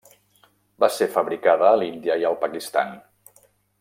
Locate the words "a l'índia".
1.73-2.17